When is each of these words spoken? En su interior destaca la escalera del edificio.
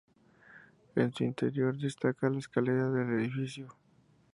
En 0.95 1.13
su 1.13 1.23
interior 1.25 1.77
destaca 1.77 2.27
la 2.27 2.39
escalera 2.39 2.89
del 2.89 3.19
edificio. 3.21 3.67